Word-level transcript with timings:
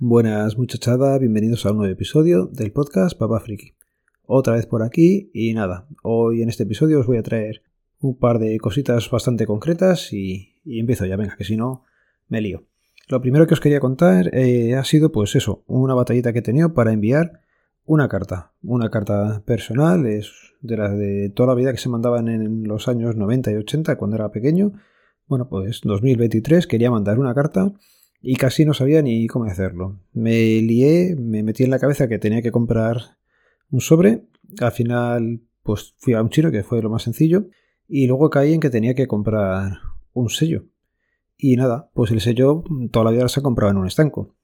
Buenas 0.00 0.56
muchachada, 0.56 1.18
bienvenidos 1.18 1.66
a 1.66 1.72
un 1.72 1.78
nuevo 1.78 1.92
episodio 1.92 2.46
del 2.46 2.70
podcast 2.70 3.18
Papa 3.18 3.40
Friki. 3.40 3.74
Otra 4.26 4.54
vez 4.54 4.64
por 4.64 4.84
aquí 4.84 5.28
y 5.34 5.52
nada, 5.54 5.88
hoy 6.04 6.40
en 6.40 6.48
este 6.48 6.62
episodio 6.62 7.00
os 7.00 7.06
voy 7.08 7.16
a 7.16 7.24
traer 7.24 7.62
un 7.98 8.16
par 8.16 8.38
de 8.38 8.56
cositas 8.60 9.10
bastante 9.10 9.44
concretas 9.44 10.12
y, 10.12 10.54
empiezo 10.64 11.04
ya, 11.04 11.16
venga, 11.16 11.34
que 11.36 11.42
si 11.42 11.56
no 11.56 11.82
me 12.28 12.40
lío. 12.40 12.62
Lo 13.08 13.20
primero 13.20 13.48
que 13.48 13.54
os 13.54 13.60
quería 13.60 13.80
contar 13.80 14.30
eh, 14.36 14.76
ha 14.76 14.84
sido 14.84 15.10
pues 15.10 15.34
eso, 15.34 15.64
una 15.66 15.94
batallita 15.94 16.32
que 16.32 16.38
he 16.38 16.42
tenido 16.42 16.74
para 16.74 16.92
enviar 16.92 17.40
una 17.84 18.08
carta, 18.08 18.52
una 18.62 18.90
carta 18.90 19.42
personal, 19.46 20.06
es 20.06 20.30
de 20.60 20.76
las 20.76 20.96
de 20.96 21.32
toda 21.34 21.48
la 21.48 21.54
vida 21.56 21.72
que 21.72 21.78
se 21.78 21.88
mandaban 21.88 22.28
en 22.28 22.68
los 22.68 22.86
años 22.86 23.16
90 23.16 23.50
y 23.50 23.56
80 23.56 23.98
cuando 23.98 24.14
era 24.14 24.30
pequeño. 24.30 24.74
Bueno, 25.26 25.48
pues 25.48 25.80
2023 25.82 26.68
quería 26.68 26.92
mandar 26.92 27.18
una 27.18 27.34
carta 27.34 27.72
y 28.20 28.36
casi 28.36 28.64
no 28.64 28.74
sabía 28.74 29.02
ni 29.02 29.26
cómo 29.26 29.44
hacerlo. 29.44 30.00
Me 30.12 30.60
lié, 30.60 31.16
me 31.16 31.42
metí 31.42 31.64
en 31.64 31.70
la 31.70 31.78
cabeza 31.78 32.08
que 32.08 32.18
tenía 32.18 32.42
que 32.42 32.52
comprar 32.52 33.16
un 33.70 33.80
sobre. 33.80 34.24
Al 34.60 34.72
final, 34.72 35.40
pues 35.62 35.94
fui 35.98 36.14
a 36.14 36.22
un 36.22 36.30
chino, 36.30 36.50
que 36.50 36.64
fue 36.64 36.82
lo 36.82 36.90
más 36.90 37.02
sencillo. 37.02 37.46
Y 37.86 38.06
luego 38.06 38.30
caí 38.30 38.52
en 38.52 38.60
que 38.60 38.70
tenía 38.70 38.94
que 38.94 39.06
comprar 39.06 39.78
un 40.12 40.28
sello. 40.30 40.64
Y 41.36 41.56
nada, 41.56 41.90
pues 41.94 42.10
el 42.10 42.20
sello 42.20 42.64
toda 42.90 43.04
la 43.04 43.10
vida 43.12 43.28
se 43.28 43.40
ha 43.40 43.42
comprado 43.42 43.70
en 43.70 43.78
un 43.78 43.86
estanco. 43.86 44.34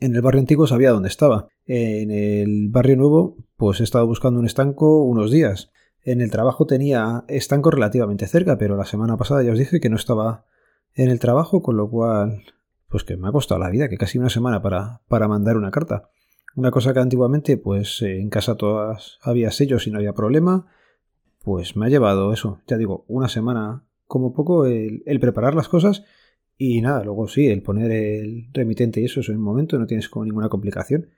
En 0.00 0.14
el 0.14 0.22
barrio 0.22 0.40
antiguo 0.40 0.66
sabía 0.66 0.90
dónde 0.90 1.08
estaba. 1.08 1.48
En 1.66 2.10
el 2.10 2.68
barrio 2.70 2.96
nuevo, 2.96 3.36
pues 3.56 3.80
he 3.80 3.84
estado 3.84 4.06
buscando 4.06 4.40
un 4.40 4.46
estanco 4.46 5.04
unos 5.04 5.30
días. 5.30 5.70
En 6.02 6.20
el 6.20 6.30
trabajo 6.30 6.66
tenía 6.66 7.24
estanco 7.28 7.70
relativamente 7.70 8.26
cerca, 8.26 8.58
pero 8.58 8.76
la 8.76 8.86
semana 8.86 9.16
pasada 9.16 9.42
ya 9.42 9.52
os 9.52 9.58
dije 9.58 9.80
que 9.80 9.90
no 9.90 9.96
estaba 9.96 10.46
en 10.94 11.10
el 11.10 11.20
trabajo, 11.20 11.62
con 11.62 11.76
lo 11.76 11.88
cual 11.90 12.42
pues 12.90 13.04
que 13.04 13.16
me 13.16 13.28
ha 13.28 13.32
costado 13.32 13.60
la 13.60 13.70
vida, 13.70 13.88
que 13.88 13.96
casi 13.96 14.18
una 14.18 14.28
semana 14.28 14.60
para, 14.60 15.00
para 15.08 15.28
mandar 15.28 15.56
una 15.56 15.70
carta. 15.70 16.10
Una 16.56 16.72
cosa 16.72 16.92
que 16.92 16.98
antiguamente, 16.98 17.56
pues 17.56 18.02
eh, 18.02 18.20
en 18.20 18.28
casa 18.28 18.56
todas 18.56 19.18
había 19.22 19.52
sellos 19.52 19.86
y 19.86 19.90
no 19.90 19.98
había 19.98 20.12
problema, 20.12 20.66
pues 21.42 21.76
me 21.76 21.86
ha 21.86 21.88
llevado 21.88 22.32
eso, 22.32 22.60
ya 22.66 22.76
digo, 22.76 23.04
una 23.06 23.28
semana 23.28 23.84
como 24.06 24.34
poco 24.34 24.66
el, 24.66 25.02
preparar 25.20 25.54
las 25.54 25.68
cosas 25.68 26.04
y 26.58 26.80
nada, 26.80 27.04
luego 27.04 27.28
sí, 27.28 27.46
el 27.46 27.62
poner 27.62 27.92
el 27.92 28.48
remitente 28.52 29.00
y 29.00 29.04
eso, 29.04 29.20
en 29.30 29.38
un 29.38 29.44
momento 29.44 29.78
no 29.78 29.86
tienes 29.86 30.08
como 30.08 30.24
ninguna 30.24 30.48
complicación. 30.48 31.08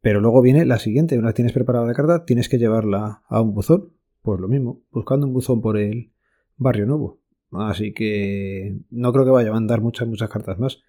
Pero 0.00 0.20
luego 0.20 0.40
viene 0.40 0.64
la 0.64 0.78
siguiente, 0.78 1.18
una 1.18 1.28
vez 1.28 1.34
tienes 1.34 1.52
preparada 1.52 1.84
la 1.84 1.94
carta, 1.94 2.24
tienes 2.24 2.48
que 2.48 2.58
llevarla 2.58 3.22
a 3.28 3.40
un 3.40 3.54
buzón. 3.54 3.92
Pues 4.22 4.40
lo 4.40 4.46
mismo, 4.46 4.82
buscando 4.92 5.26
un 5.26 5.32
buzón 5.32 5.60
por 5.60 5.76
el 5.76 6.12
barrio 6.56 6.86
nuevo. 6.86 7.18
Así 7.60 7.92
que 7.92 8.78
no 8.90 9.12
creo 9.12 9.24
que 9.24 9.30
vaya 9.30 9.50
a 9.50 9.54
mandar 9.54 9.80
muchas, 9.80 10.08
muchas 10.08 10.30
cartas 10.30 10.58
más. 10.58 10.82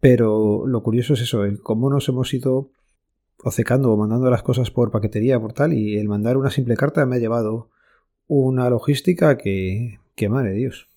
Pero 0.00 0.66
lo 0.66 0.82
curioso 0.82 1.14
es 1.14 1.22
eso, 1.22 1.44
el 1.44 1.60
cómo 1.60 1.90
nos 1.90 2.08
hemos 2.08 2.32
ido 2.34 2.70
ocecando 3.42 3.92
o 3.92 3.96
mandando 3.96 4.30
las 4.30 4.42
cosas 4.42 4.70
por 4.70 4.90
paquetería, 4.90 5.40
por 5.40 5.52
tal, 5.52 5.72
y 5.72 5.96
el 5.96 6.08
mandar 6.08 6.36
una 6.36 6.50
simple 6.50 6.76
carta 6.76 7.06
me 7.06 7.16
ha 7.16 7.20
llevado 7.20 7.70
una 8.26 8.68
logística 8.70 9.36
que, 9.36 9.98
que 10.14 10.28
madre 10.28 10.52
Dios. 10.52 10.88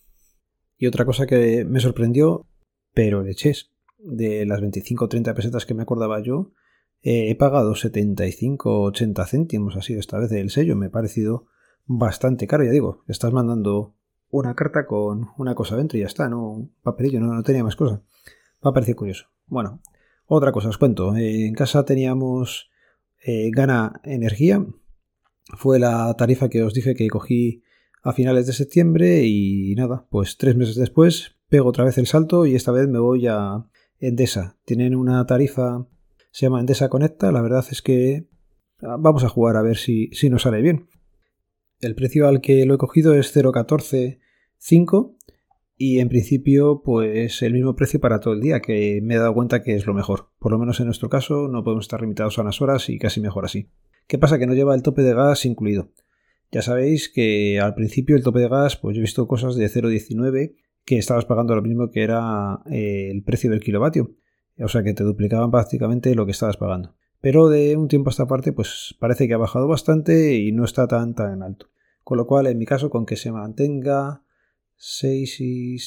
Y 0.77 0.87
otra 0.87 1.05
cosa 1.05 1.25
que 1.25 1.65
me 1.65 1.79
sorprendió, 1.79 2.45
pero 2.93 3.23
leches, 3.23 3.71
de 3.97 4.45
las 4.45 4.61
25 4.61 5.05
o 5.05 5.07
30 5.09 5.33
pesetas 5.33 5.65
que 5.65 5.73
me 5.73 5.83
acordaba 5.83 6.21
yo, 6.21 6.51
eh, 7.01 7.29
he 7.29 7.35
pagado 7.35 7.75
75 7.75 8.81
80 8.83 9.25
céntimos, 9.25 9.75
así 9.75 9.93
esta 9.93 10.19
vez 10.19 10.31
el 10.31 10.49
sello, 10.49 10.75
me 10.75 10.87
ha 10.87 10.91
parecido 10.91 11.47
bastante 11.85 12.47
caro, 12.47 12.63
ya 12.63 12.71
digo, 12.71 13.03
estás 13.07 13.33
mandando 13.33 13.95
una 14.29 14.55
carta 14.55 14.85
con 14.85 15.29
una 15.37 15.55
cosa 15.55 15.75
dentro 15.75 15.97
y 15.97 16.01
ya 16.01 16.07
está, 16.07 16.29
no 16.29 16.51
un 16.51 16.75
papelillo, 16.83 17.19
no, 17.19 17.41
tenía 17.43 17.63
más 17.63 17.75
cosas. 17.75 18.01
Me 18.61 18.69
ha 18.69 18.73
parecido 18.73 18.97
curioso. 18.97 19.27
Bueno, 19.45 19.81
otra 20.25 20.51
cosa, 20.51 20.69
os 20.69 20.77
cuento. 20.77 21.15
en 21.15 21.53
casa 21.53 21.85
teníamos 21.85 22.69
eh, 23.23 23.49
Gana 23.51 24.01
Energía. 24.03 24.65
Fue 25.57 25.79
la 25.79 26.13
tarifa 26.17 26.49
que 26.49 26.63
os 26.63 26.73
dije 26.73 26.95
que 26.95 27.07
cogí 27.07 27.63
a 28.03 28.13
finales 28.13 28.47
de 28.47 28.53
septiembre 28.53 29.23
y 29.25 29.73
nada, 29.75 30.05
pues 30.09 30.37
tres 30.37 30.55
meses 30.55 30.75
después 30.75 31.37
pego 31.49 31.69
otra 31.69 31.85
vez 31.85 31.97
el 31.97 32.07
salto 32.07 32.45
y 32.45 32.55
esta 32.55 32.71
vez 32.71 32.87
me 32.87 32.99
voy 32.99 33.27
a 33.27 33.65
Endesa. 33.99 34.57
Tienen 34.65 34.95
una 34.95 35.25
tarifa, 35.25 35.87
se 36.31 36.45
llama 36.45 36.59
Endesa 36.59 36.89
Conecta. 36.89 37.31
La 37.31 37.41
verdad 37.41 37.65
es 37.71 37.81
que 37.81 38.27
ah, 38.81 38.97
vamos 38.99 39.23
a 39.23 39.29
jugar 39.29 39.55
a 39.55 39.61
ver 39.61 39.77
si, 39.77 40.09
si 40.13 40.29
nos 40.29 40.43
sale 40.43 40.61
bien. 40.61 40.87
El 41.79 41.93
precio 41.93 42.27
al 42.27 42.41
que 42.41 42.65
lo 42.65 42.75
he 42.75 42.77
cogido 42.77 43.13
es 43.13 43.35
0.14.5 43.35 45.15
y 45.77 45.99
en 45.99 46.09
principio 46.09 46.81
pues 46.83 47.43
el 47.43 47.53
mismo 47.53 47.75
precio 47.75 47.99
para 47.99 48.19
todo 48.19 48.33
el 48.33 48.41
día, 48.41 48.61
que 48.61 48.99
me 49.03 49.13
he 49.13 49.17
dado 49.19 49.35
cuenta 49.35 49.61
que 49.61 49.75
es 49.75 49.85
lo 49.85 49.93
mejor. 49.93 50.31
Por 50.39 50.51
lo 50.51 50.57
menos 50.57 50.79
en 50.79 50.87
nuestro 50.87 51.09
caso 51.09 51.47
no 51.47 51.63
podemos 51.63 51.85
estar 51.85 52.01
limitados 52.01 52.39
a 52.39 52.41
unas 52.41 52.61
horas 52.61 52.89
y 52.89 52.97
casi 52.97 53.21
mejor 53.21 53.45
así. 53.45 53.69
¿Qué 54.07 54.17
pasa? 54.17 54.39
Que 54.39 54.47
no 54.47 54.55
lleva 54.55 54.73
el 54.73 54.81
tope 54.81 55.03
de 55.03 55.13
gas 55.13 55.45
incluido. 55.45 55.91
Ya 56.51 56.63
sabéis 56.63 57.09
que 57.09 57.59
al 57.59 57.75
principio 57.75 58.15
el 58.15 58.23
tope 58.23 58.39
de 58.39 58.47
gas, 58.47 58.77
pues 58.77 58.95
yo 58.95 59.01
he 59.01 59.01
visto 59.01 59.27
cosas 59.27 59.55
de 59.55 59.67
0.19 59.67 60.55
que 60.83 60.97
estabas 60.97 61.25
pagando 61.25 61.55
lo 61.55 61.61
mismo 61.61 61.91
que 61.91 62.01
era 62.01 62.61
eh, 62.71 63.11
el 63.11 63.21
precio 63.23 63.51
del 63.51 63.59
kilovatio. 63.59 64.15
O 64.59 64.67
sea 64.67 64.81
que 64.81 64.93
te 64.93 65.03
duplicaban 65.03 65.51
prácticamente 65.51 66.15
lo 66.15 66.25
que 66.25 66.31
estabas 66.31 66.57
pagando. 66.57 66.95
Pero 67.21 67.49
de 67.49 67.75
un 67.75 67.87
tiempo 67.87 68.09
a 68.09 68.11
esta 68.11 68.27
parte, 68.27 68.53
pues 68.53 68.95
parece 68.99 69.27
que 69.27 69.33
ha 69.33 69.37
bajado 69.37 69.67
bastante 69.67 70.35
y 70.35 70.51
no 70.51 70.63
está 70.65 70.87
tan 70.87 71.15
tan 71.15 71.41
alto. 71.41 71.69
Con 72.03 72.17
lo 72.17 72.27
cual, 72.27 72.47
en 72.47 72.57
mi 72.57 72.65
caso, 72.65 72.89
con 72.89 73.05
que 73.05 73.15
se 73.15 73.31
mantenga 73.31 74.23
6 74.77 75.41
y 75.41 75.77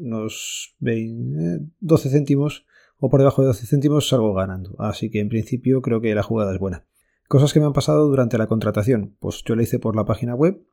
unos 0.00 0.76
12 0.80 2.10
céntimos 2.10 2.66
o 2.98 3.10
por 3.10 3.20
debajo 3.20 3.42
de 3.42 3.48
12 3.48 3.66
céntimos 3.66 4.08
salgo 4.08 4.32
ganando. 4.34 4.74
Así 4.78 5.10
que 5.10 5.20
en 5.20 5.28
principio 5.28 5.82
creo 5.82 6.00
que 6.00 6.14
la 6.14 6.22
jugada 6.22 6.52
es 6.52 6.58
buena. 6.58 6.86
Cosas 7.28 7.52
que 7.52 7.60
me 7.60 7.66
han 7.66 7.72
pasado 7.72 8.08
durante 8.08 8.38
la 8.38 8.46
contratación. 8.46 9.16
Pues 9.18 9.42
yo 9.44 9.56
la 9.56 9.62
hice 9.62 9.78
por 9.78 9.96
la 9.96 10.04
página 10.04 10.34
web, 10.34 10.64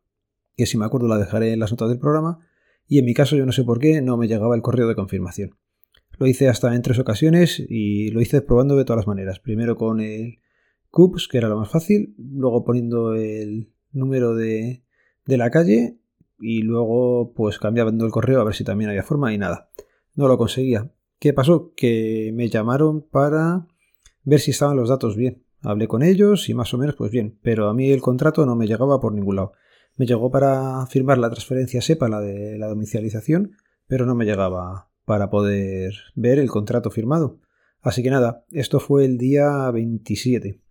que 0.55 0.65
si 0.65 0.77
me 0.77 0.85
acuerdo 0.85 1.07
la 1.07 1.17
dejaré 1.17 1.51
en 1.51 1.59
las 1.59 1.71
notas 1.71 1.89
del 1.89 1.99
programa, 1.99 2.39
y 2.87 2.99
en 2.99 3.05
mi 3.05 3.13
caso 3.13 3.35
yo 3.35 3.45
no 3.45 3.51
sé 3.51 3.63
por 3.63 3.79
qué 3.79 4.01
no 4.01 4.17
me 4.17 4.27
llegaba 4.27 4.55
el 4.55 4.61
correo 4.61 4.87
de 4.87 4.95
confirmación. 4.95 5.57
Lo 6.17 6.27
hice 6.27 6.47
hasta 6.47 6.73
en 6.75 6.81
tres 6.81 6.99
ocasiones 6.99 7.63
y 7.67 8.11
lo 8.11 8.21
hice 8.21 8.41
probando 8.41 8.75
de 8.75 8.85
todas 8.85 8.99
las 8.99 9.07
maneras. 9.07 9.39
Primero 9.39 9.75
con 9.75 9.99
el 9.99 10.39
CUPS, 10.91 11.27
que 11.27 11.39
era 11.39 11.49
lo 11.49 11.57
más 11.57 11.69
fácil, 11.69 12.15
luego 12.17 12.63
poniendo 12.63 13.15
el 13.15 13.73
número 13.91 14.35
de, 14.35 14.83
de 15.25 15.37
la 15.37 15.49
calle 15.49 15.97
y 16.39 16.61
luego 16.61 17.33
pues 17.33 17.57
cambiando 17.57 18.05
el 18.05 18.11
correo 18.11 18.41
a 18.41 18.43
ver 18.43 18.53
si 18.53 18.63
también 18.63 18.89
había 18.89 19.03
forma 19.03 19.33
y 19.33 19.37
nada. 19.37 19.69
No 20.15 20.27
lo 20.27 20.37
conseguía. 20.37 20.91
¿Qué 21.19 21.33
pasó? 21.33 21.73
Que 21.75 22.31
me 22.33 22.49
llamaron 22.49 23.01
para 23.01 23.65
ver 24.23 24.39
si 24.39 24.51
estaban 24.51 24.77
los 24.77 24.89
datos 24.89 25.15
bien. 25.15 25.43
Hablé 25.61 25.87
con 25.87 26.03
ellos 26.03 26.49
y 26.49 26.53
más 26.53 26.73
o 26.73 26.77
menos 26.77 26.95
pues 26.95 27.11
bien, 27.11 27.39
pero 27.41 27.69
a 27.69 27.73
mí 27.73 27.91
el 27.91 28.01
contrato 28.01 28.45
no 28.45 28.55
me 28.55 28.67
llegaba 28.67 28.99
por 28.99 29.13
ningún 29.13 29.37
lado. 29.37 29.53
Me 29.95 30.05
llegó 30.05 30.29
para 30.29 30.85
firmar 30.87 31.17
la 31.17 31.29
transferencia 31.29 31.81
SEPA, 31.81 32.09
la 32.09 32.19
de 32.19 32.57
la 32.57 32.67
domicilización, 32.67 33.55
pero 33.87 34.05
no 34.05 34.15
me 34.15 34.25
llegaba 34.25 34.89
para 35.05 35.29
poder 35.29 35.93
ver 36.15 36.39
el 36.39 36.49
contrato 36.49 36.89
firmado. 36.89 37.39
Así 37.81 38.01
que 38.01 38.09
nada, 38.09 38.45
esto 38.51 38.79
fue 38.79 39.05
el 39.05 39.17
día 39.17 39.69
27. 39.71 40.61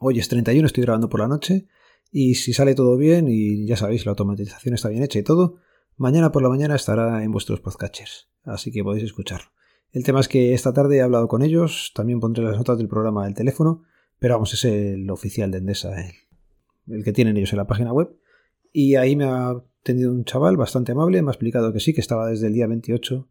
Hoy 0.00 0.18
es 0.18 0.28
31, 0.28 0.66
estoy 0.66 0.84
grabando 0.84 1.08
por 1.08 1.20
la 1.20 1.28
noche 1.28 1.66
y 2.12 2.36
si 2.36 2.52
sale 2.52 2.74
todo 2.74 2.96
bien 2.96 3.26
y 3.28 3.66
ya 3.66 3.76
sabéis, 3.76 4.06
la 4.06 4.10
automatización 4.10 4.74
está 4.74 4.88
bien 4.88 5.02
hecha 5.02 5.18
y 5.18 5.22
todo, 5.22 5.56
mañana 5.96 6.30
por 6.32 6.42
la 6.42 6.48
mañana 6.48 6.76
estará 6.76 7.24
en 7.24 7.32
vuestros 7.32 7.60
podcatchers, 7.60 8.28
así 8.44 8.70
que 8.70 8.84
podéis 8.84 9.04
escucharlo. 9.04 9.50
El 9.92 10.04
tema 10.04 10.20
es 10.20 10.28
que 10.28 10.52
esta 10.52 10.72
tarde 10.72 10.98
he 10.98 11.02
hablado 11.02 11.26
con 11.26 11.42
ellos, 11.42 11.92
también 11.94 12.20
pondré 12.20 12.44
las 12.44 12.56
notas 12.56 12.78
del 12.78 12.88
programa 12.88 13.24
del 13.24 13.34
teléfono, 13.34 13.82
pero 14.18 14.34
vamos, 14.34 14.54
es 14.54 14.64
el 14.64 15.10
oficial 15.10 15.50
de 15.50 15.58
Endesa, 15.58 15.94
el, 16.86 17.02
que 17.02 17.12
tienen 17.12 17.36
ellos 17.36 17.52
en 17.52 17.58
la 17.58 17.66
página 17.66 17.92
web. 17.92 18.14
Y 18.72 18.96
ahí 18.96 19.16
me 19.16 19.24
ha 19.24 19.54
tenido 19.82 20.12
un 20.12 20.24
chaval 20.24 20.56
bastante 20.56 20.92
amable, 20.92 21.22
me 21.22 21.30
ha 21.30 21.32
explicado 21.32 21.72
que 21.72 21.80
sí, 21.80 21.94
que 21.94 22.00
estaba 22.00 22.28
desde 22.28 22.46
el 22.46 22.52
día 22.52 22.66
28 22.66 23.28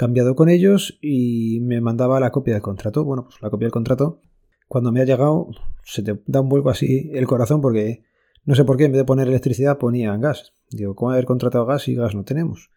cambiado 0.00 0.34
con 0.34 0.48
ellos 0.48 0.98
y 1.02 1.60
me 1.60 1.82
mandaba 1.82 2.20
la 2.20 2.30
copia 2.30 2.54
del 2.54 2.62
contrato. 2.62 3.04
Bueno, 3.04 3.24
pues 3.24 3.36
la 3.42 3.50
copia 3.50 3.66
del 3.66 3.72
contrato, 3.72 4.22
cuando 4.66 4.92
me 4.92 5.02
ha 5.02 5.04
llegado, 5.04 5.48
se 5.84 6.02
te 6.02 6.22
da 6.24 6.40
un 6.40 6.48
vuelco 6.48 6.70
así 6.70 7.10
el 7.12 7.26
corazón 7.26 7.60
porque 7.60 8.02
no 8.46 8.54
sé 8.54 8.64
por 8.64 8.78
qué 8.78 8.84
en 8.86 8.92
vez 8.92 9.00
de 9.00 9.04
poner 9.04 9.28
electricidad 9.28 9.76
ponía 9.76 10.16
gas. 10.16 10.54
Digo, 10.70 10.94
¿cómo 10.94 11.10
haber 11.10 11.26
contratado 11.26 11.66
gas 11.66 11.86
y 11.86 11.96
gas 11.96 12.14
no 12.14 12.24
tenemos? 12.24 12.70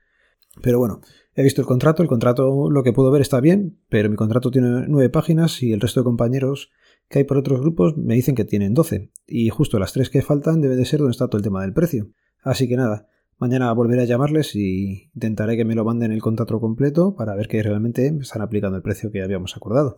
Pero 0.62 0.80
bueno, 0.80 1.00
he 1.34 1.44
visto 1.44 1.62
el 1.62 1.68
contrato, 1.68 2.04
el 2.04 2.10
contrato 2.10 2.70
lo 2.70 2.84
que 2.84 2.92
puedo 2.92 3.10
ver 3.10 3.22
está 3.22 3.40
bien, 3.40 3.80
pero 3.88 4.10
mi 4.10 4.18
contrato 4.18 4.52
tiene 4.52 4.86
nueve 4.90 5.10
páginas 5.10 5.64
y 5.64 5.72
el 5.72 5.80
resto 5.80 6.02
de 6.02 6.04
compañeros 6.04 6.72
que 7.08 7.20
hay 7.20 7.24
por 7.24 7.38
otros 7.38 7.62
grupos 7.62 7.96
me 7.96 8.16
dicen 8.16 8.36
que 8.36 8.44
tienen 8.44 8.74
doce. 8.74 9.12
Y 9.26 9.48
justo 9.48 9.80
las 9.80 9.94
tres 9.94 10.10
que 10.10 10.22
faltan 10.22 10.60
debe 10.60 10.76
de 10.76 10.84
ser 10.84 11.00
donde 11.00 11.12
está 11.12 11.30
todo 11.30 11.38
el 11.38 11.44
tema 11.44 11.62
del 11.62 11.72
precio. 11.72 12.10
Así 12.42 12.68
que 12.68 12.76
nada, 12.76 13.08
Mañana 13.44 13.74
volveré 13.74 14.04
a 14.04 14.06
llamarles 14.06 14.56
y 14.56 15.12
intentaré 15.14 15.58
que 15.58 15.66
me 15.66 15.76
lo 15.76 15.84
manden 15.84 16.14
el 16.14 16.22
contrato 16.22 16.62
completo 16.62 17.14
para 17.14 17.36
ver 17.36 17.50
que 17.50 17.62
realmente 17.62 18.10
me 18.14 18.22
están 18.22 18.42
aplicando 18.42 18.78
el 18.78 18.84
precio 18.84 19.12
que 19.12 19.22
habíamos 19.22 19.58
acordado. 19.58 19.98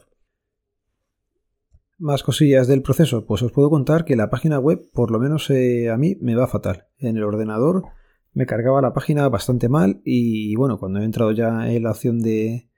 Más 1.99 2.23
cosillas 2.23 2.67
del 2.67 2.81
proceso, 2.81 3.27
pues 3.27 3.43
os 3.43 3.51
puedo 3.51 3.69
contar 3.69 4.03
que 4.03 4.15
la 4.15 4.31
página 4.31 4.57
web, 4.57 4.89
por 4.91 5.11
lo 5.11 5.19
menos 5.19 5.47
eh, 5.51 5.91
a 5.91 5.97
mí, 5.97 6.17
me 6.21 6.33
va 6.33 6.47
fatal. 6.47 6.87
En 6.97 7.17
el 7.17 7.23
ordenador 7.23 7.83
me 8.33 8.47
cargaba 8.47 8.81
la 8.81 8.93
página 8.93 9.29
bastante 9.29 9.69
mal 9.69 10.01
y 10.03 10.55
bueno, 10.55 10.79
cuando 10.79 10.99
he 10.99 11.05
entrado 11.05 11.31
ya 11.31 11.71
en 11.71 11.83
la 11.83 11.91
opción 11.91 12.21
de, 12.21 12.71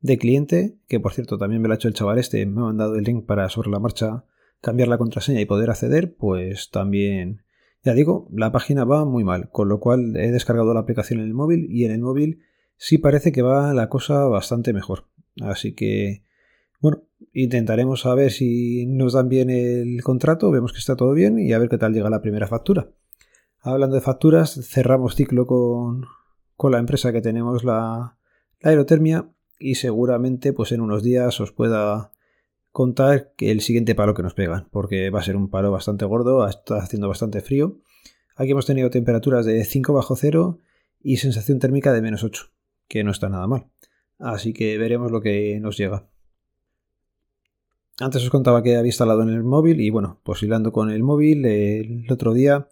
de 0.00 0.16
cliente, 0.16 0.78
que 0.88 1.00
por 1.00 1.12
cierto 1.12 1.36
también 1.36 1.60
me 1.60 1.68
lo 1.68 1.74
ha 1.74 1.76
hecho 1.76 1.88
el 1.88 1.94
chaval 1.94 2.18
este, 2.18 2.46
me 2.46 2.62
ha 2.62 2.64
mandado 2.64 2.94
el 2.94 3.04
link 3.04 3.26
para 3.26 3.50
sobre 3.50 3.68
la 3.68 3.78
marcha 3.78 4.24
cambiar 4.62 4.88
la 4.88 4.96
contraseña 4.96 5.42
y 5.42 5.44
poder 5.44 5.68
acceder, 5.68 6.16
pues 6.16 6.70
también, 6.70 7.43
ya 7.84 7.92
digo, 7.92 8.26
la 8.32 8.50
página 8.50 8.84
va 8.84 9.04
muy 9.04 9.24
mal, 9.24 9.50
con 9.50 9.68
lo 9.68 9.78
cual 9.78 10.16
he 10.16 10.30
descargado 10.30 10.72
la 10.72 10.80
aplicación 10.80 11.20
en 11.20 11.26
el 11.26 11.34
móvil 11.34 11.66
y 11.70 11.84
en 11.84 11.92
el 11.92 12.00
móvil 12.00 12.40
sí 12.76 12.96
parece 12.96 13.30
que 13.30 13.42
va 13.42 13.74
la 13.74 13.90
cosa 13.90 14.24
bastante 14.24 14.72
mejor. 14.72 15.04
Así 15.42 15.74
que, 15.74 16.24
bueno, 16.80 17.02
intentaremos 17.34 18.00
saber 18.00 18.30
si 18.32 18.86
nos 18.86 19.12
dan 19.12 19.28
bien 19.28 19.50
el 19.50 20.02
contrato, 20.02 20.50
vemos 20.50 20.72
que 20.72 20.78
está 20.78 20.96
todo 20.96 21.12
bien 21.12 21.38
y 21.38 21.52
a 21.52 21.58
ver 21.58 21.68
qué 21.68 21.76
tal 21.76 21.92
llega 21.92 22.08
la 22.08 22.22
primera 22.22 22.46
factura. 22.46 22.88
Hablando 23.60 23.96
de 23.96 24.02
facturas, 24.02 24.60
cerramos 24.66 25.14
ciclo 25.14 25.46
con, 25.46 26.06
con 26.56 26.72
la 26.72 26.78
empresa 26.78 27.12
que 27.12 27.20
tenemos 27.20 27.64
la, 27.64 28.16
la 28.60 28.70
aerotermia 28.70 29.28
y 29.58 29.74
seguramente 29.74 30.54
pues 30.54 30.72
en 30.72 30.80
unos 30.80 31.02
días 31.02 31.38
os 31.38 31.52
pueda 31.52 32.13
contar 32.74 33.32
el 33.38 33.60
siguiente 33.60 33.94
palo 33.94 34.14
que 34.14 34.24
nos 34.24 34.34
pegan, 34.34 34.66
porque 34.72 35.08
va 35.08 35.20
a 35.20 35.22
ser 35.22 35.36
un 35.36 35.48
palo 35.48 35.70
bastante 35.70 36.06
gordo, 36.06 36.44
está 36.48 36.78
haciendo 36.78 37.06
bastante 37.06 37.40
frío. 37.40 37.78
Aquí 38.34 38.50
hemos 38.50 38.66
tenido 38.66 38.90
temperaturas 38.90 39.46
de 39.46 39.64
5 39.64 39.92
bajo 39.92 40.16
cero 40.16 40.58
y 41.00 41.18
sensación 41.18 41.60
térmica 41.60 41.92
de 41.92 42.02
menos 42.02 42.24
8, 42.24 42.46
que 42.88 43.04
no 43.04 43.12
está 43.12 43.28
nada 43.28 43.46
mal. 43.46 43.68
Así 44.18 44.52
que 44.52 44.76
veremos 44.76 45.12
lo 45.12 45.20
que 45.20 45.60
nos 45.60 45.76
llega. 45.76 46.08
Antes 48.00 48.24
os 48.24 48.30
contaba 48.30 48.64
que 48.64 48.74
había 48.74 48.88
instalado 48.88 49.22
en 49.22 49.28
el 49.28 49.44
móvil 49.44 49.80
y 49.80 49.90
bueno, 49.90 50.18
pues 50.24 50.42
hilando 50.42 50.72
con 50.72 50.90
el 50.90 51.04
móvil 51.04 51.46
el 51.46 52.10
otro 52.10 52.34
día, 52.34 52.66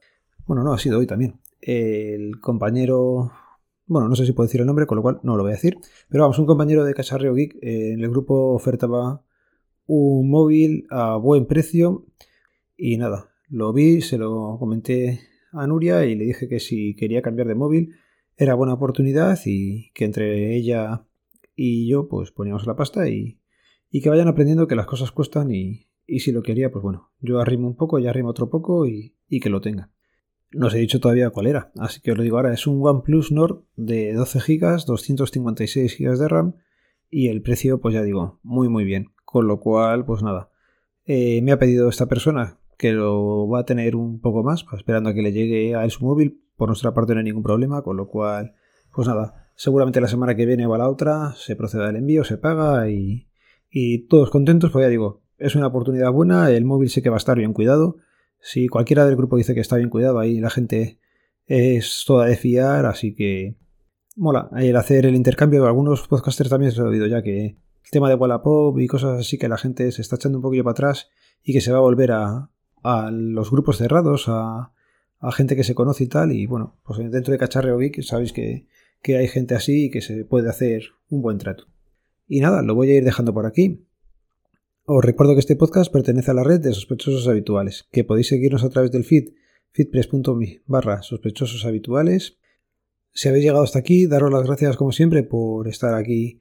bueno, 0.46 0.64
no, 0.64 0.72
ha 0.72 0.80
sido 0.80 0.98
hoy 0.98 1.06
también, 1.06 1.38
el 1.60 2.40
compañero, 2.40 3.30
bueno, 3.86 4.08
no 4.08 4.16
sé 4.16 4.26
si 4.26 4.32
puedo 4.32 4.48
decir 4.48 4.62
el 4.62 4.66
nombre, 4.66 4.86
con 4.86 4.96
lo 4.96 5.02
cual 5.02 5.20
no 5.22 5.36
lo 5.36 5.44
voy 5.44 5.52
a 5.52 5.54
decir, 5.54 5.78
pero 6.08 6.24
vamos, 6.24 6.40
un 6.40 6.46
compañero 6.46 6.84
de 6.84 6.92
Cacharreo 6.92 7.36
Geek 7.36 7.56
en 7.62 8.00
el 8.00 8.10
grupo 8.10 8.52
ofertaba 8.52 9.22
un 9.86 10.30
móvil 10.30 10.86
a 10.90 11.16
buen 11.16 11.46
precio 11.46 12.06
y 12.76 12.96
nada, 12.96 13.30
lo 13.48 13.72
vi, 13.72 14.00
se 14.00 14.18
lo 14.18 14.56
comenté 14.58 15.20
a 15.52 15.66
Nuria 15.66 16.04
y 16.06 16.14
le 16.14 16.24
dije 16.24 16.48
que 16.48 16.60
si 16.60 16.94
quería 16.96 17.22
cambiar 17.22 17.48
de 17.48 17.54
móvil 17.54 17.94
era 18.36 18.54
buena 18.54 18.74
oportunidad 18.74 19.38
y 19.44 19.90
que 19.92 20.04
entre 20.04 20.56
ella 20.56 21.06
y 21.54 21.88
yo 21.88 22.08
pues 22.08 22.30
poníamos 22.30 22.66
la 22.66 22.76
pasta 22.76 23.08
y, 23.08 23.38
y 23.90 24.00
que 24.00 24.08
vayan 24.08 24.28
aprendiendo 24.28 24.66
que 24.66 24.74
las 24.74 24.86
cosas 24.86 25.12
cuestan 25.12 25.50
y, 25.50 25.86
y, 26.06 26.20
si 26.20 26.32
lo 26.32 26.42
quería 26.42 26.70
pues 26.70 26.82
bueno, 26.82 27.12
yo 27.20 27.40
arrimo 27.40 27.68
un 27.68 27.76
poco, 27.76 27.98
y 27.98 28.06
arrimo 28.06 28.30
otro 28.30 28.48
poco 28.48 28.86
y, 28.86 29.16
y 29.28 29.40
que 29.40 29.50
lo 29.50 29.60
tenga. 29.60 29.90
No 30.50 30.66
os 30.66 30.74
he 30.74 30.78
dicho 30.78 31.00
todavía 31.00 31.30
cuál 31.30 31.46
era, 31.46 31.72
así 31.78 32.00
que 32.00 32.12
os 32.12 32.16
lo 32.16 32.22
digo 32.22 32.36
ahora, 32.36 32.52
es 32.52 32.66
un 32.66 32.80
OnePlus 32.86 33.32
Nord 33.32 33.64
de 33.76 34.12
12 34.12 34.38
GB, 34.40 34.84
256 34.86 35.98
GB 35.98 36.18
de 36.18 36.28
RAM 36.28 36.54
y 37.10 37.28
el 37.28 37.42
precio 37.42 37.80
pues 37.80 37.94
ya 37.94 38.02
digo, 38.02 38.40
muy 38.42 38.68
muy 38.68 38.84
bien. 38.84 39.12
Con 39.32 39.46
lo 39.46 39.60
cual, 39.60 40.04
pues 40.04 40.22
nada. 40.22 40.50
Eh, 41.06 41.40
me 41.40 41.52
ha 41.52 41.58
pedido 41.58 41.88
esta 41.88 42.04
persona 42.04 42.58
que 42.76 42.92
lo 42.92 43.48
va 43.48 43.60
a 43.60 43.64
tener 43.64 43.96
un 43.96 44.20
poco 44.20 44.42
más, 44.42 44.62
pues, 44.62 44.80
esperando 44.80 45.08
a 45.08 45.14
que 45.14 45.22
le 45.22 45.32
llegue 45.32 45.74
a 45.74 45.88
su 45.88 46.04
móvil. 46.04 46.44
Por 46.54 46.68
nuestra 46.68 46.92
parte 46.92 47.14
no 47.14 47.20
hay 47.20 47.24
ningún 47.24 47.42
problema, 47.42 47.80
con 47.80 47.96
lo 47.96 48.08
cual, 48.08 48.52
pues 48.94 49.08
nada. 49.08 49.48
Seguramente 49.56 50.02
la 50.02 50.08
semana 50.08 50.36
que 50.36 50.44
viene 50.44 50.66
o 50.66 50.74
a 50.74 50.78
la 50.78 50.90
otra 50.90 51.32
se 51.34 51.56
proceda 51.56 51.88
el 51.88 51.96
envío, 51.96 52.24
se 52.24 52.36
paga 52.36 52.90
y, 52.90 53.30
y 53.70 54.06
todos 54.06 54.28
contentos, 54.28 54.70
pues 54.70 54.84
ya 54.84 54.90
digo, 54.90 55.22
es 55.38 55.56
una 55.56 55.68
oportunidad 55.68 56.12
buena, 56.12 56.50
el 56.50 56.66
móvil 56.66 56.90
sé 56.90 57.00
que 57.00 57.08
va 57.08 57.16
a 57.16 57.24
estar 57.24 57.38
bien 57.38 57.54
cuidado. 57.54 57.96
Si 58.38 58.68
cualquiera 58.68 59.06
del 59.06 59.16
grupo 59.16 59.38
dice 59.38 59.54
que 59.54 59.60
está 59.60 59.76
bien 59.76 59.88
cuidado, 59.88 60.18
ahí 60.18 60.40
la 60.40 60.50
gente 60.50 60.98
es 61.46 62.04
toda 62.06 62.26
de 62.26 62.36
fiar, 62.36 62.84
así 62.84 63.14
que 63.14 63.56
mola. 64.14 64.50
El 64.58 64.76
hacer 64.76 65.06
el 65.06 65.14
intercambio, 65.14 65.64
algunos 65.64 66.06
podcasters 66.06 66.50
también 66.50 66.72
se 66.72 66.82
lo 66.82 66.88
he 66.88 66.90
oído 66.90 67.06
ya 67.06 67.22
que 67.22 67.61
el 67.84 67.90
tema 67.90 68.08
de 68.08 68.14
Wallapop 68.14 68.78
y 68.78 68.86
cosas 68.86 69.20
así 69.20 69.38
que 69.38 69.48
la 69.48 69.58
gente 69.58 69.90
se 69.92 70.02
está 70.02 70.16
echando 70.16 70.38
un 70.38 70.42
poquillo 70.42 70.64
para 70.64 70.72
atrás 70.72 71.10
y 71.42 71.52
que 71.52 71.60
se 71.60 71.72
va 71.72 71.78
a 71.78 71.82
volver 71.82 72.12
a, 72.12 72.50
a 72.82 73.10
los 73.10 73.50
grupos 73.50 73.78
cerrados, 73.78 74.24
a, 74.28 74.72
a, 75.18 75.32
gente 75.32 75.56
que 75.56 75.64
se 75.64 75.74
conoce 75.74 76.04
y 76.04 76.06
tal. 76.08 76.32
Y 76.32 76.46
bueno, 76.46 76.78
pues 76.84 76.98
dentro 77.10 77.32
de 77.32 77.38
Cacharreo 77.38 77.78
Geek 77.78 78.02
sabéis 78.02 78.32
que, 78.32 78.66
que 79.02 79.16
hay 79.16 79.28
gente 79.28 79.54
así 79.54 79.86
y 79.86 79.90
que 79.90 80.00
se 80.00 80.24
puede 80.24 80.48
hacer 80.48 80.82
un 81.08 81.22
buen 81.22 81.38
trato. 81.38 81.66
Y 82.26 82.40
nada, 82.40 82.62
lo 82.62 82.74
voy 82.74 82.90
a 82.90 82.96
ir 82.96 83.04
dejando 83.04 83.34
por 83.34 83.46
aquí. 83.46 83.86
Os 84.84 85.04
recuerdo 85.04 85.34
que 85.34 85.40
este 85.40 85.56
podcast 85.56 85.92
pertenece 85.92 86.30
a 86.30 86.34
la 86.34 86.44
red 86.44 86.60
de 86.60 86.72
sospechosos 86.72 87.28
habituales, 87.28 87.88
que 87.92 88.04
podéis 88.04 88.28
seguirnos 88.28 88.64
a 88.64 88.70
través 88.70 88.90
del 88.90 89.04
feed 89.04 89.28
feedpress.me 89.72 90.62
barra 90.66 91.02
sospechosos 91.02 91.64
habituales. 91.64 92.38
Si 93.12 93.28
habéis 93.28 93.44
llegado 93.44 93.64
hasta 93.64 93.78
aquí, 93.78 94.06
daros 94.06 94.32
las 94.32 94.44
gracias 94.44 94.76
como 94.76 94.92
siempre 94.92 95.22
por 95.22 95.68
estar 95.68 95.94
aquí 95.94 96.40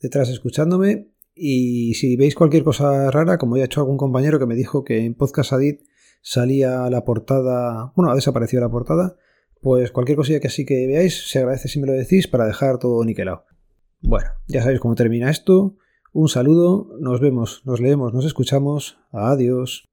detrás 0.00 0.28
escuchándome. 0.28 1.08
Y 1.34 1.94
si 1.94 2.16
veis 2.16 2.34
cualquier 2.34 2.64
cosa 2.64 3.10
rara, 3.10 3.38
como 3.38 3.56
ya 3.56 3.62
ha 3.62 3.66
hecho 3.66 3.80
algún 3.80 3.96
compañero 3.96 4.38
que 4.38 4.46
me 4.46 4.54
dijo 4.54 4.84
que 4.84 5.04
en 5.04 5.14
Podcast 5.14 5.52
Adit 5.52 5.82
salía 6.22 6.90
la 6.90 7.04
portada, 7.04 7.92
bueno, 7.96 8.10
ha 8.12 8.14
desaparecido 8.14 8.60
la 8.60 8.70
portada, 8.70 9.16
pues 9.60 9.90
cualquier 9.90 10.16
cosilla 10.16 10.40
que 10.40 10.48
así 10.48 10.64
que 10.64 10.86
veáis, 10.86 11.30
se 11.30 11.38
agradece 11.38 11.68
si 11.68 11.80
me 11.80 11.86
lo 11.86 11.92
decís 11.92 12.28
para 12.28 12.46
dejar 12.46 12.78
todo 12.78 13.04
niquelado. 13.04 13.44
Bueno, 14.02 14.30
ya 14.48 14.62
sabéis 14.62 14.80
cómo 14.80 14.94
termina 14.94 15.30
esto. 15.30 15.76
Un 16.12 16.28
saludo, 16.28 16.88
nos 16.98 17.20
vemos, 17.20 17.62
nos 17.64 17.80
leemos, 17.80 18.12
nos 18.12 18.24
escuchamos. 18.24 18.98
Adiós. 19.12 19.89